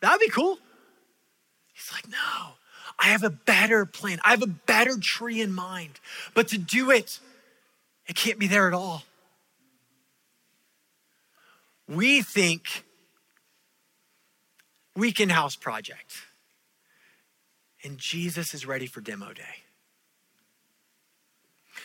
[0.00, 0.58] that would be cool.
[1.72, 2.54] He's like, no,
[2.98, 4.20] I have a better plan.
[4.24, 6.00] I have a better tree in mind.
[6.34, 7.18] But to do it,
[8.06, 9.02] it can't be there at all.
[11.88, 12.84] We think
[14.94, 16.14] weekend house project.
[17.84, 19.61] And Jesus is ready for demo day.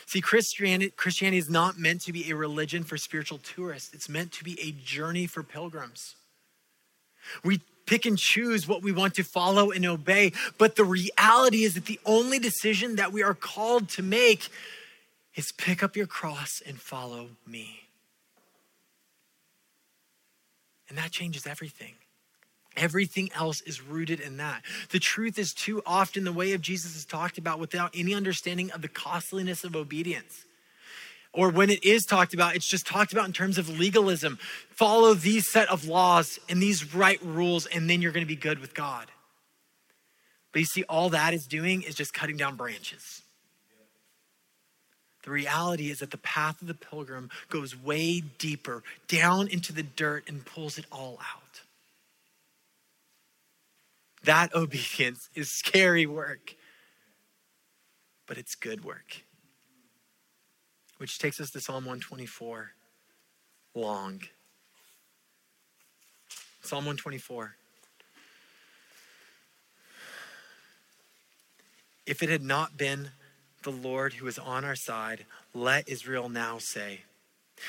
[0.08, 4.32] See, Christianity, Christianity is not meant to be a religion for spiritual tourists, it's meant
[4.32, 6.16] to be a journey for pilgrims.
[7.44, 11.74] We pick and choose what we want to follow and obey, but the reality is
[11.74, 14.48] that the only decision that we are called to make
[15.34, 17.80] is pick up your cross and follow me.
[20.88, 21.92] And that changes everything.
[22.78, 24.62] Everything else is rooted in that.
[24.90, 28.70] The truth is, too often, the way of Jesus is talked about without any understanding
[28.70, 30.44] of the costliness of obedience.
[31.32, 34.38] Or when it is talked about, it's just talked about in terms of legalism.
[34.70, 38.36] Follow these set of laws and these right rules, and then you're going to be
[38.36, 39.08] good with God.
[40.52, 43.22] But you see, all that is doing is just cutting down branches.
[45.24, 49.82] The reality is that the path of the pilgrim goes way deeper, down into the
[49.82, 51.47] dirt, and pulls it all out.
[54.28, 56.54] That obedience is scary work,
[58.26, 59.22] but it's good work.
[60.98, 62.72] Which takes us to Psalm 124
[63.74, 64.20] long.
[66.60, 67.54] Psalm 124.
[72.04, 73.12] If it had not been
[73.62, 77.00] the Lord who is on our side, let Israel now say.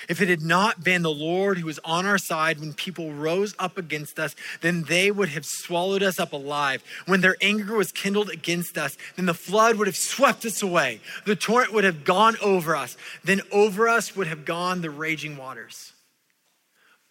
[0.07, 3.55] If it had not been the Lord who was on our side when people rose
[3.59, 6.83] up against us, then they would have swallowed us up alive.
[7.05, 11.01] When their anger was kindled against us, then the flood would have swept us away.
[11.25, 12.97] The torrent would have gone over us.
[13.23, 15.93] Then over us would have gone the raging waters.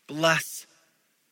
[0.06, 0.66] Bless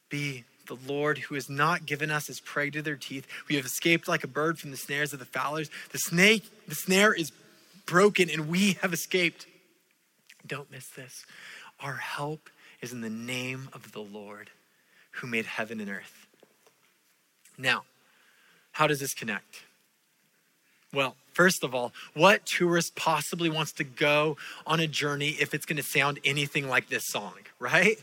[0.08, 3.26] be the Lord who has not given us as prey to their teeth.
[3.48, 5.70] We have escaped like a bird from the snares of the fowlers.
[5.92, 7.32] The snake, the snare is
[7.86, 9.46] broken and we have escaped.
[10.46, 11.26] Don't miss this.
[11.80, 12.48] Our help
[12.80, 14.50] is in the name of the Lord
[15.12, 16.26] who made heaven and earth.
[17.58, 17.84] Now,
[18.72, 19.64] how does this connect?
[20.92, 25.66] Well, first of all, what tourist possibly wants to go on a journey if it's
[25.66, 27.98] going to sound anything like this song, right?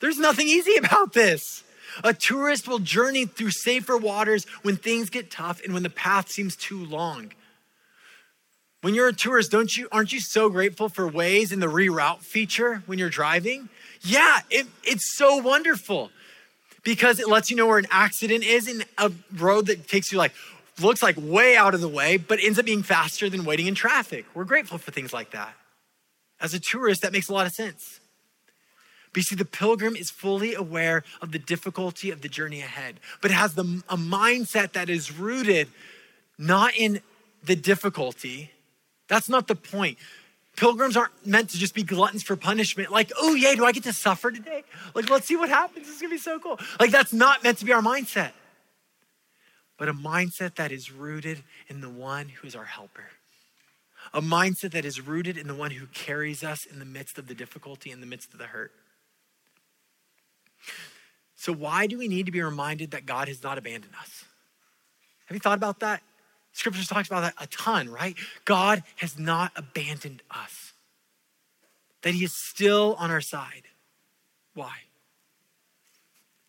[0.00, 1.64] There's nothing easy about this.
[2.02, 6.30] A tourist will journey through safer waters when things get tough and when the path
[6.30, 7.32] seems too long.
[8.82, 12.20] When you're a tourist, don't you aren't you so grateful for Waze and the reroute
[12.20, 13.68] feature when you're driving?
[14.00, 16.10] Yeah, it, it's so wonderful
[16.82, 20.18] because it lets you know where an accident is in a road that takes you
[20.18, 20.32] like
[20.80, 23.74] looks like way out of the way, but ends up being faster than waiting in
[23.76, 24.26] traffic.
[24.34, 25.54] We're grateful for things like that.
[26.40, 28.00] As a tourist, that makes a lot of sense.
[29.12, 32.98] But you see, the pilgrim is fully aware of the difficulty of the journey ahead,
[33.20, 35.68] but has the, a mindset that is rooted
[36.36, 37.00] not in
[37.44, 38.50] the difficulty.
[39.12, 39.98] That's not the point.
[40.56, 42.90] Pilgrims aren't meant to just be gluttons for punishment.
[42.90, 44.64] Like, oh, yeah, do I get to suffer today?
[44.94, 45.86] Like, let's see what happens.
[45.86, 46.58] It's gonna be so cool.
[46.80, 48.30] Like, that's not meant to be our mindset,
[49.76, 53.10] but a mindset that is rooted in the one who is our helper.
[54.14, 57.26] A mindset that is rooted in the one who carries us in the midst of
[57.26, 58.72] the difficulty, in the midst of the hurt.
[61.36, 64.24] So, why do we need to be reminded that God has not abandoned us?
[65.26, 66.00] Have you thought about that?
[66.52, 68.16] Scripture talks about that a ton, right?
[68.44, 70.72] God has not abandoned us,
[72.02, 73.62] that He is still on our side.
[74.54, 74.72] Why?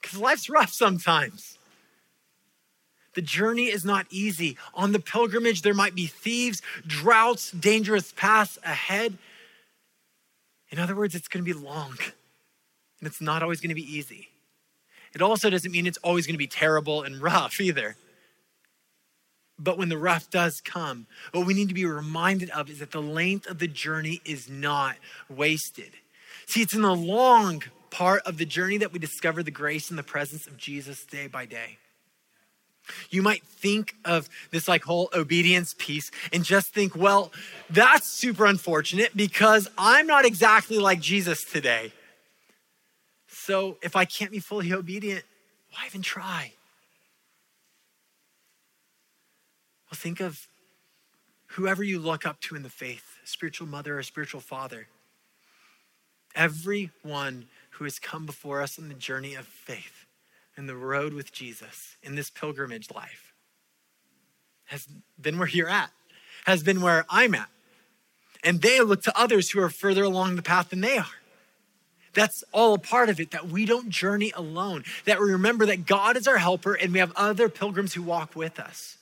[0.01, 1.57] Because life's rough sometimes.
[3.15, 4.57] The journey is not easy.
[4.73, 9.17] On the pilgrimage, there might be thieves, droughts, dangerous paths ahead.
[10.71, 11.95] In other words, it's going to be long
[12.99, 14.29] and it's not always going to be easy.
[15.13, 17.95] It also doesn't mean it's always going to be terrible and rough either.
[19.59, 22.91] But when the rough does come, what we need to be reminded of is that
[22.91, 24.95] the length of the journey is not
[25.29, 25.91] wasted.
[26.47, 29.99] See, it's in the long part of the journey that we discover the grace and
[29.99, 31.77] the presence of Jesus day by day.
[33.09, 37.31] You might think of this like whole obedience piece and just think, well,
[37.69, 41.93] that's super unfortunate because I'm not exactly like Jesus today.
[43.27, 45.23] So if I can't be fully obedient,
[45.71, 46.53] why even try?
[49.93, 50.47] Well, think of
[51.49, 54.87] whoever you look up to in the faith, spiritual mother or spiritual father.
[56.33, 60.07] Everyone who has come before us in the journey of faith,
[60.57, 63.35] in the road with Jesus, in this pilgrimage life,
[64.65, 64.87] has
[65.21, 65.91] been where you're at,
[66.47, 67.49] has been where I'm at.
[68.43, 71.05] And they look to others who are further along the path than they are.
[72.15, 75.85] That's all a part of it, that we don't journey alone, that we remember that
[75.85, 78.97] God is our helper and we have other pilgrims who walk with us.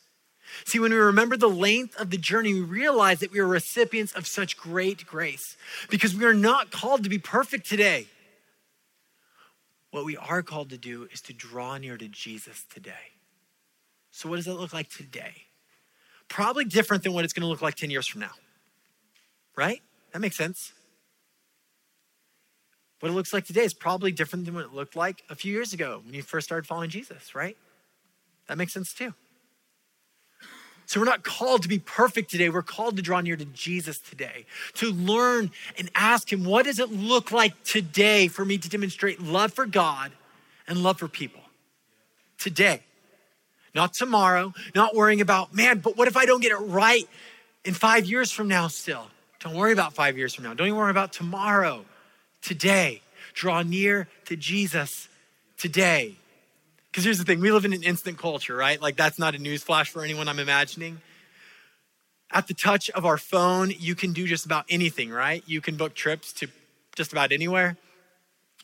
[0.65, 4.13] See, when we remember the length of the journey, we realize that we are recipients
[4.13, 5.57] of such great grace
[5.89, 8.07] because we are not called to be perfect today.
[9.91, 13.11] What we are called to do is to draw near to Jesus today.
[14.11, 15.33] So, what does that look like today?
[16.27, 18.31] Probably different than what it's going to look like 10 years from now,
[19.55, 19.81] right?
[20.13, 20.73] That makes sense.
[23.01, 25.51] What it looks like today is probably different than what it looked like a few
[25.51, 27.57] years ago when you first started following Jesus, right?
[28.47, 29.13] That makes sense too.
[30.91, 32.49] So we're not called to be perfect today.
[32.49, 36.79] We're called to draw near to Jesus today, to learn and ask Him, what does
[36.79, 40.11] it look like today for me to demonstrate love for God
[40.67, 41.39] and love for people?
[42.37, 42.81] Today,
[43.73, 47.07] not tomorrow, not worrying about, man, but what if I don't get it right
[47.63, 49.07] in five years from now still?
[49.39, 50.53] Don't worry about five years from now.
[50.53, 51.85] Don't even worry about tomorrow
[52.41, 53.01] today.
[53.33, 55.07] Draw near to Jesus
[55.57, 56.17] today.
[56.91, 58.81] Because here's the thing we live in an instant culture, right?
[58.81, 60.99] Like, that's not a news flash for anyone I'm imagining.
[62.33, 65.43] At the touch of our phone, you can do just about anything, right?
[65.45, 66.47] You can book trips to
[66.95, 67.77] just about anywhere.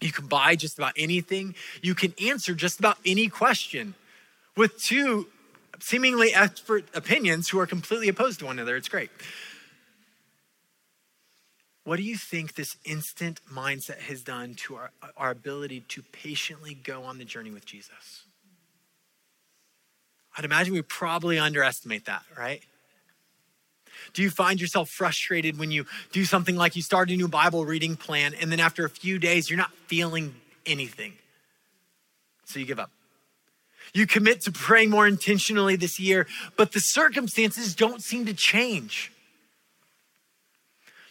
[0.02, 1.56] You can buy just about anything.
[1.82, 3.96] You can answer just about any question
[4.56, 5.28] with two
[5.80, 8.76] seemingly expert opinions who are completely opposed to one another.
[8.76, 9.10] It's great.
[11.88, 16.74] What do you think this instant mindset has done to our, our ability to patiently
[16.74, 18.24] go on the journey with Jesus?
[20.38, 22.62] I'd imagine we probably underestimate that, right?
[24.12, 27.64] Do you find yourself frustrated when you do something like you start a new Bible
[27.66, 30.36] reading plan and then after a few days you're not feeling
[30.66, 31.14] anything?
[32.44, 32.92] So you give up.
[33.94, 36.28] You commit to praying more intentionally this year,
[36.58, 39.14] but the circumstances don't seem to change.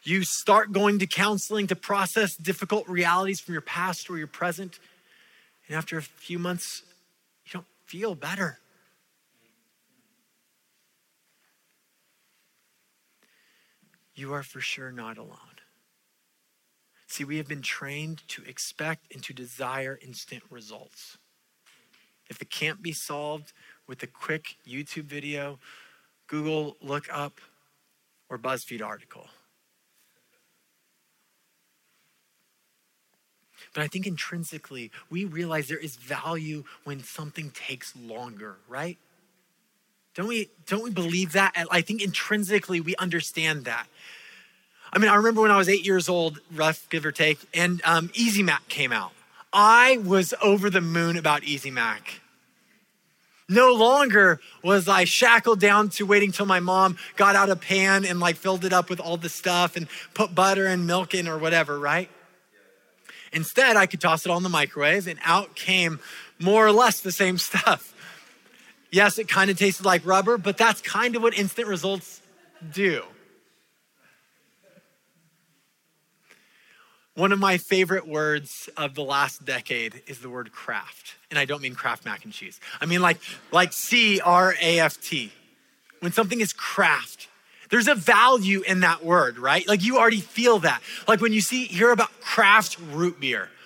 [0.07, 4.79] You start going to counseling to process difficult realities from your past or your present.
[5.67, 6.85] And after a few months,
[7.45, 8.61] you don't feel better.
[14.15, 15.59] You are for sure not alone.
[17.09, 21.19] See, we have been trained to expect and to desire instant results.
[22.31, 23.53] If it can't be solved
[23.89, 25.59] with a quick YouTube video,
[26.29, 27.41] Google look up,
[28.29, 29.27] or BuzzFeed article,
[33.77, 38.97] But I think intrinsically, we realize there is value when something takes longer, right?
[40.15, 41.53] Don't we, don't we believe that?
[41.71, 43.87] I think intrinsically we understand that.
[44.95, 47.83] I mean, I remember when I was eight years old, rough give or take, and
[47.85, 49.13] um, Easy Mac came out.
[49.53, 52.23] I was over the moon about Easy Mac.
[53.47, 58.07] No longer was I shackled down to waiting till my mom got out a pan
[58.07, 61.29] and like filled it up with all the stuff and put butter and milk in
[61.29, 62.09] or whatever, right?
[63.37, 66.01] Instead, I could toss it in the microwave and out came
[66.41, 67.93] more or less the same stuff.
[68.91, 72.23] Yes, it kind of tasted like rubber, but that's kind of what instant results
[72.73, 73.03] do.
[77.15, 81.17] One of my favorite words of the last decade is the word craft.
[81.31, 82.59] And I don't mean Kraft mac and cheese.
[82.81, 83.19] I mean like
[83.53, 85.31] like C R A F T.
[86.01, 87.29] When something is craft,
[87.71, 89.67] there's a value in that word, right?
[89.67, 90.83] Like you already feel that.
[91.09, 93.49] Like when you see, hear about craft root beer.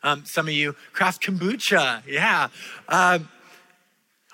[0.00, 2.48] Um, some of you, craft kombucha, yeah.
[2.88, 3.28] Um,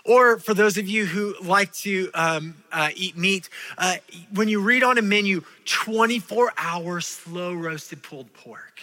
[0.05, 3.97] or for those of you who like to um, uh, eat meat, uh,
[4.33, 8.83] when you read on a menu, 24 hour slow roasted pulled pork.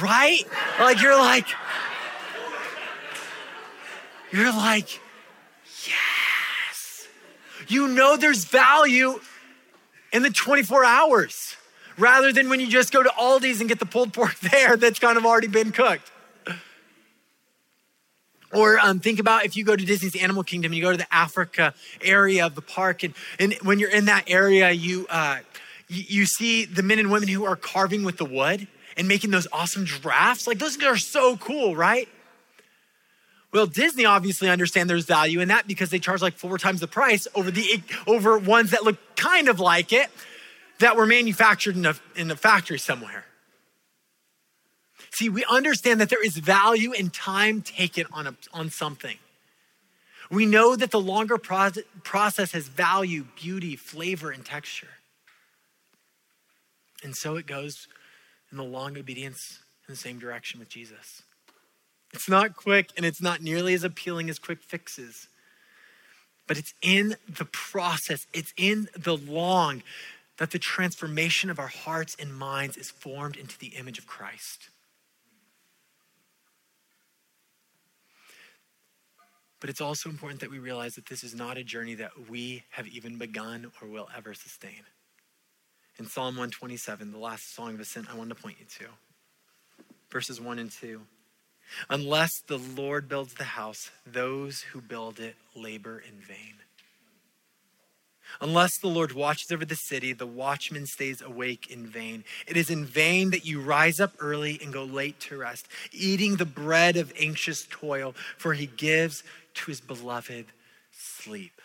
[0.00, 0.44] Right?
[0.80, 1.46] Like you're like,
[4.32, 5.00] you're like,
[7.68, 9.20] you know there's value
[10.12, 11.56] in the 24 hours
[11.98, 14.98] rather than when you just go to Aldi's and get the pulled pork there that's
[14.98, 16.10] kind of already been cooked.
[18.52, 21.14] Or um, think about if you go to Disney's Animal Kingdom you go to the
[21.14, 25.38] Africa area of the park, and, and when you're in that area, you, uh,
[25.88, 29.30] you, you see the men and women who are carving with the wood and making
[29.30, 30.46] those awesome giraffes.
[30.46, 32.08] Like those are so cool, right?
[33.52, 36.88] Well, Disney obviously understand there's value in that because they charge like four times the
[36.88, 40.08] price over the over ones that look kind of like it
[40.78, 43.26] that were manufactured in a, in a factory somewhere.
[45.10, 49.18] See, we understand that there is value in time taken on, a, on something.
[50.30, 54.88] We know that the longer process has value, beauty, flavor, and texture.
[57.04, 57.86] And so it goes
[58.50, 61.22] in the long obedience in the same direction with Jesus.
[62.12, 65.28] It's not quick and it's not nearly as appealing as quick fixes.
[66.46, 69.82] But it's in the process, it's in the long
[70.38, 74.68] that the transformation of our hearts and minds is formed into the image of Christ.
[79.60, 82.64] But it's also important that we realize that this is not a journey that we
[82.70, 84.82] have even begun or will ever sustain.
[85.98, 88.86] In Psalm 127, the last song of ascent I wanted to point you to,
[90.10, 91.00] verses 1 and 2.
[91.88, 96.54] Unless the Lord builds the house, those who build it labor in vain.
[98.40, 102.24] Unless the Lord watches over the city, the watchman stays awake in vain.
[102.46, 106.36] It is in vain that you rise up early and go late to rest, eating
[106.36, 109.22] the bread of anxious toil, for he gives
[109.54, 110.46] to his beloved
[110.90, 111.60] sleep.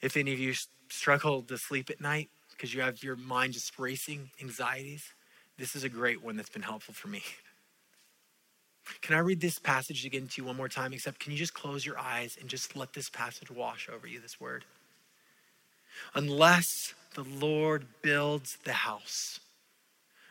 [0.00, 0.54] If any of you
[0.88, 5.12] struggle to sleep at night because you have your mind just racing, anxieties,
[5.58, 7.22] this is a great one that's been helpful for me.
[9.00, 10.92] Can I read this passage again to you one more time?
[10.92, 14.20] Except, can you just close your eyes and just let this passage wash over you,
[14.20, 14.64] this word?
[16.14, 19.40] Unless the Lord builds the house,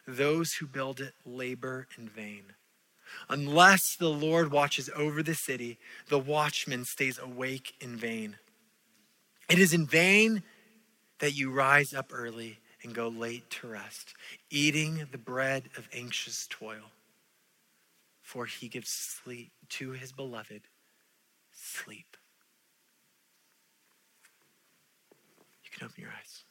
[0.07, 2.43] those who build it labor in vain.
[3.29, 5.77] Unless the Lord watches over the city,
[6.07, 8.37] the watchman stays awake in vain.
[9.49, 10.43] It is in vain
[11.19, 14.15] that you rise up early and go late to rest,
[14.49, 16.91] eating the bread of anxious toil
[18.31, 20.61] for he gives sleep to his beloved
[21.51, 22.15] sleep.
[25.65, 26.45] You can open your eyes.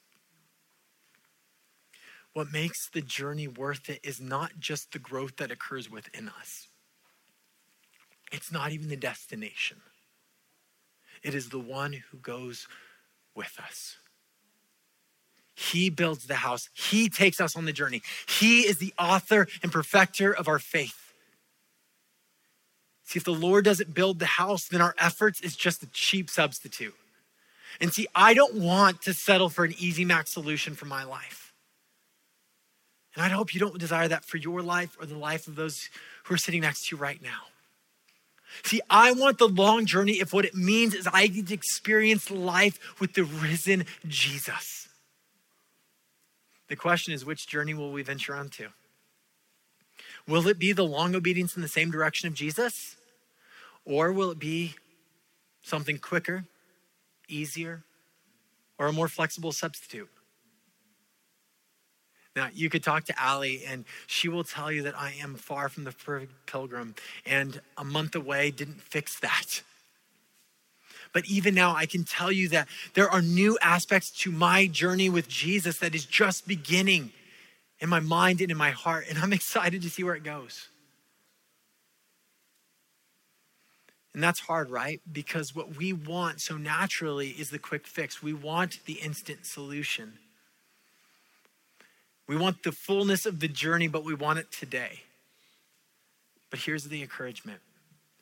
[2.34, 6.68] what makes the journey worth it is not just the growth that occurs within us,
[8.30, 9.78] it's not even the destination.
[11.22, 12.68] It is the one who goes
[13.34, 13.96] with us.
[15.54, 16.68] He builds the house.
[16.74, 18.02] He takes us on the journey.
[18.28, 21.09] He is the author and perfecter of our faith.
[23.10, 26.30] See, if the Lord doesn't build the house, then our efforts is just a cheap
[26.30, 26.94] substitute.
[27.80, 31.52] And see, I don't want to settle for an easy max solution for my life.
[33.16, 35.88] And I hope you don't desire that for your life or the life of those
[36.22, 37.48] who are sitting next to you right now.
[38.62, 42.30] See, I want the long journey if what it means is I get to experience
[42.30, 44.86] life with the risen Jesus.
[46.68, 48.68] The question is, which journey will we venture onto?
[50.28, 52.94] Will it be the long obedience in the same direction of Jesus?
[53.90, 54.76] Or will it be
[55.62, 56.44] something quicker,
[57.28, 57.82] easier,
[58.78, 60.08] or a more flexible substitute?
[62.36, 65.68] Now, you could talk to Allie, and she will tell you that I am far
[65.68, 66.94] from the perfect pilgrim,
[67.26, 69.62] and a month away didn't fix that.
[71.12, 75.10] But even now, I can tell you that there are new aspects to my journey
[75.10, 77.10] with Jesus that is just beginning
[77.80, 80.69] in my mind and in my heart, and I'm excited to see where it goes.
[84.12, 85.00] And that's hard, right?
[85.10, 88.22] Because what we want so naturally is the quick fix.
[88.22, 90.14] We want the instant solution.
[92.26, 95.02] We want the fullness of the journey, but we want it today.
[96.50, 97.60] But here's the encouragement.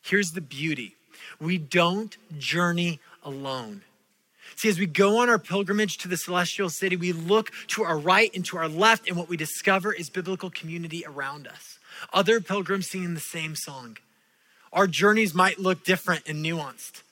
[0.03, 0.95] Here's the beauty.
[1.41, 3.83] We don't journey alone.
[4.57, 7.99] See, as we go on our pilgrimage to the celestial city, we look to our
[7.99, 11.79] right and to our left, and what we discover is biblical community around us.
[12.13, 13.99] Other pilgrims singing the same song.
[14.73, 17.03] Our journeys might look different and nuanced,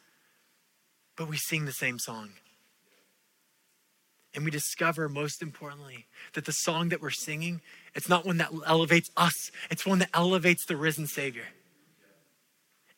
[1.17, 2.31] but we sing the same song.
[4.35, 7.63] And we discover, most importantly, that the song that we're singing,
[7.95, 11.47] it's not one that elevates us, it's one that elevates the risen Savior.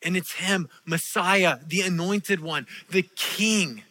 [0.01, 3.83] And it's Him, Messiah, the anointed one, the King,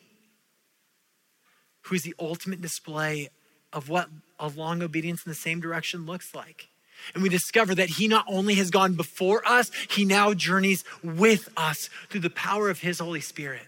[1.82, 3.30] who is the ultimate display
[3.72, 4.08] of what
[4.38, 6.68] a long obedience in the same direction looks like.
[7.14, 11.48] And we discover that He not only has gone before us, He now journeys with
[11.56, 13.66] us through the power of His Holy Spirit.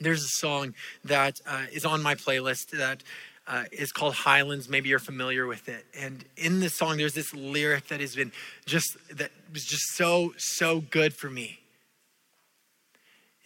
[0.00, 0.74] There's a song
[1.04, 3.02] that uh, is on my playlist that
[3.46, 4.68] uh, is called Highlands.
[4.68, 5.84] Maybe you're familiar with it.
[5.98, 8.32] And in this song, there's this lyric that has been
[8.66, 11.60] just that was just so so good for me.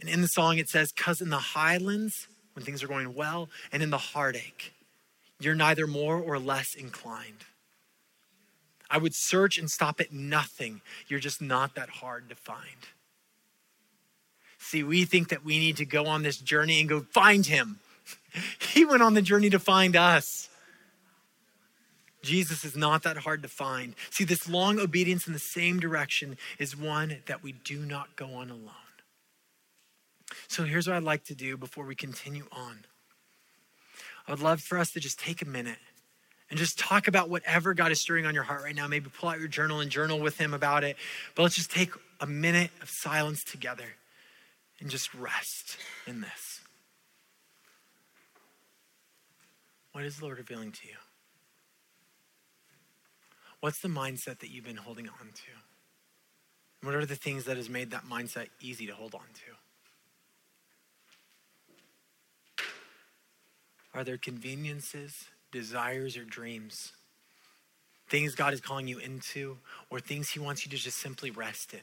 [0.00, 3.48] And in the song, it says, "Cause in the highlands, when things are going well,
[3.72, 4.72] and in the heartache,
[5.40, 7.44] you're neither more or less inclined."
[8.90, 10.80] I would search and stop at nothing.
[11.08, 12.86] You're just not that hard to find.
[14.58, 17.80] See, we think that we need to go on this journey and go find him.
[18.60, 20.48] He went on the journey to find us.
[22.22, 23.94] Jesus is not that hard to find.
[24.10, 28.34] See, this long obedience in the same direction is one that we do not go
[28.34, 28.74] on alone.
[30.46, 32.84] So here's what I'd like to do before we continue on.
[34.28, 35.78] I would love for us to just take a minute
[36.50, 38.86] and just talk about whatever God is stirring on your heart right now.
[38.86, 40.96] Maybe pull out your journal and journal with Him about it.
[41.34, 43.96] But let's just take a minute of silence together
[44.80, 46.60] and just rest in this.
[49.92, 50.94] What is the Lord revealing to you?
[53.60, 56.86] What's the mindset that you've been holding on to?
[56.86, 59.67] What are the things that has made that mindset easy to hold on to?
[63.98, 66.92] Are there conveniences, desires, or dreams?
[68.08, 69.58] Things God is calling you into,
[69.90, 71.80] or things He wants you to just simply rest in?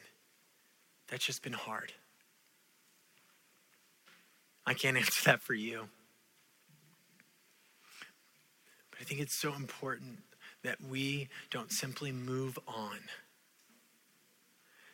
[1.09, 1.91] That's just been hard.
[4.65, 5.89] I can't answer that for you.
[8.91, 10.19] But I think it's so important
[10.63, 12.99] that we don't simply move on.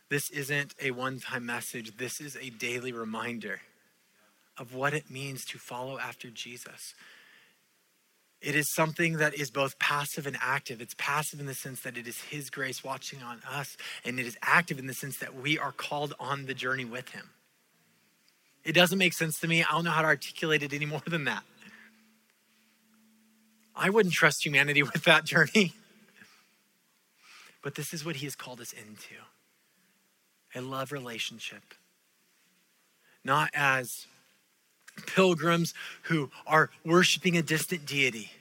[0.10, 3.62] This isn't a one time message, this is a daily reminder
[4.58, 6.94] of what it means to follow after Jesus.
[8.42, 10.82] It is something that is both passive and active.
[10.82, 14.26] It's passive in the sense that it is His grace watching on us, and it
[14.26, 17.30] is active in the sense that we are called on the journey with Him.
[18.64, 19.64] It doesn't make sense to me.
[19.64, 21.44] I don't know how to articulate it any more than that.
[23.76, 25.74] I wouldn't trust humanity with that journey.
[27.62, 29.16] But this is what he has called us into
[30.56, 31.62] a love relationship.
[33.24, 34.08] Not as
[35.02, 35.74] pilgrims
[36.04, 38.32] who are worshiping a distant deity,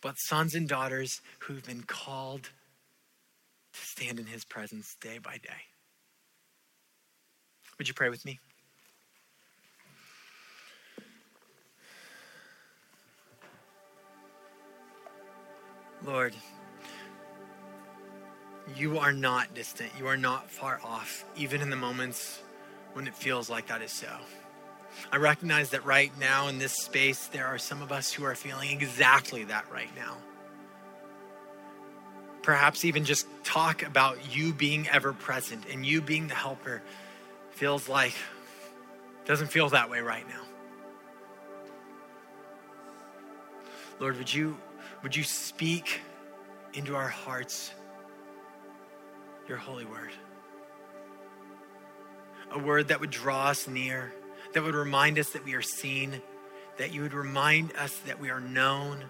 [0.00, 2.50] but sons and daughters who've been called
[3.72, 5.68] to stand in his presence day by day.
[7.78, 8.38] Would you pray with me?
[16.04, 16.34] Lord,
[18.76, 19.90] you are not distant.
[19.98, 22.42] You are not far off, even in the moments
[22.92, 24.08] when it feels like that is so.
[25.10, 28.34] I recognize that right now in this space, there are some of us who are
[28.34, 30.16] feeling exactly that right now.
[32.42, 36.82] Perhaps even just talk about you being ever present and you being the helper
[37.50, 38.14] feels like,
[39.24, 40.42] doesn't feel that way right now.
[44.00, 44.56] Lord, would you,
[45.02, 46.00] would you speak
[46.74, 47.72] into our hearts
[49.46, 50.10] your holy word?
[52.50, 54.12] A word that would draw us near,
[54.52, 56.20] that would remind us that we are seen,
[56.78, 59.04] that you would remind us that we are known,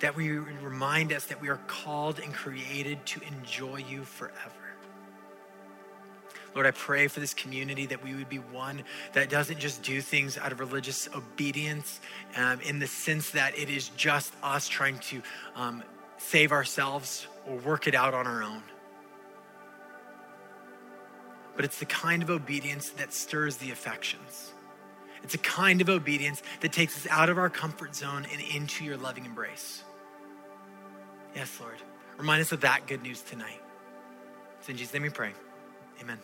[0.00, 4.52] that we would remind us that we are called and created to enjoy you forever.
[6.54, 10.00] Lord, I pray for this community that we would be one that doesn't just do
[10.00, 12.00] things out of religious obedience
[12.34, 15.20] um, in the sense that it is just us trying to
[15.54, 15.82] um,
[16.16, 18.62] save ourselves or work it out on our own.
[21.56, 24.54] But it's the kind of obedience that stirs the affections.
[25.26, 28.84] It's a kind of obedience that takes us out of our comfort zone and into
[28.84, 29.82] your loving embrace.
[31.34, 31.82] Yes, Lord.
[32.16, 33.60] Remind us of that good news tonight.
[34.60, 35.32] It's in Jesus' name we pray.
[36.00, 36.18] Amen.